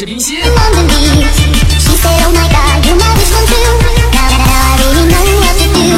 [0.00, 0.40] 是冰心。
[0.40, 1.28] Underneath,
[1.76, 3.76] she said, Oh my God, you're my wish come true.
[4.16, 5.92] Now that I really know what to do.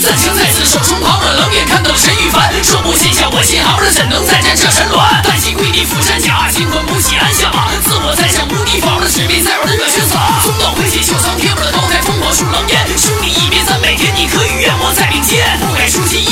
[0.00, 4.96] 暂停在此，手中旁若冷眼看到陈羽凡，说不卸下我心熬着，怎能再战这山峦？
[5.20, 10.40] 单膝跪地俯山甲，金冠不起安下马，自我在上无敌法的使命在玩的热血洒。
[10.40, 15.44] 风刀挥起秋苍天，我的刀开烽火数狼烟，兄弟一别三百天，你可与愿我再并肩。
[15.60, 16.24] 不该出其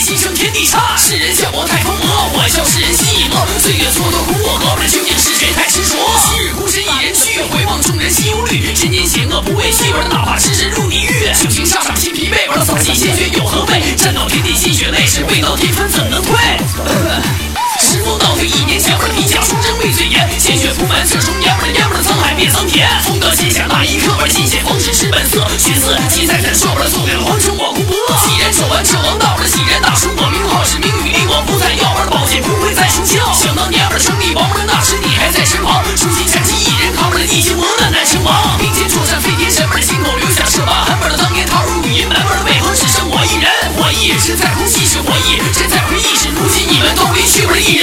[0.00, 0.96] 啊，这是为牺牲天地差。
[0.96, 4.80] 世人笑我太疯魔，我笑世人心已恶，岁月蹉跎苦我何？
[4.80, 5.96] 这究竟是谁太执着？
[6.24, 13.94] 昔日孤身一人去，回望众人心忧虑，人间险恶不畏惧，我哪怕痴人入地狱，酒行沙场心疲惫，我的洒尽鲜血有何谓？
[13.96, 16.32] 战到天地心血泪，是未到天分怎能退？
[17.80, 22.88] 时光倒退一年前，我的皮甲出征未最严，鲜血铺满这中年，我的爷们的沧海变桑田。
[23.04, 27.18] 风刀卸下那一刻，我尽显风驰是本色，血色记在咱说我的奏表
[44.30, 47.79] 身在空气是回忆，身在回忆是如今你们都离去而。